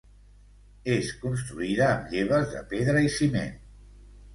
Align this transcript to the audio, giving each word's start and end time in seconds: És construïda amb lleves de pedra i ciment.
És 0.93 1.11
construïda 1.27 1.87
amb 1.91 2.11
lleves 2.17 2.51
de 2.59 2.67
pedra 2.77 3.09
i 3.11 3.17
ciment. 3.23 3.59